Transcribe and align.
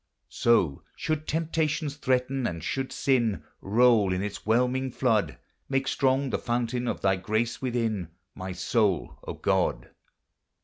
So, 0.29 0.81
should 0.95 1.27
temptations 1.27 1.95
threaten, 1.97 2.47
and 2.47 2.63
should 2.63 2.91
sin 2.91 3.43
Roll 3.61 4.11
in 4.11 4.23
its 4.23 4.47
whelming 4.47 4.89
flood, 4.89 5.37
Make 5.69 5.87
strong 5.87 6.31
the 6.31 6.39
fountain 6.39 6.87
of 6.87 7.01
thy 7.01 7.17
grace 7.17 7.61
within 7.61 8.07
My 8.33 8.51
soul, 8.51 9.19
O 9.27 9.33
God 9.33 9.91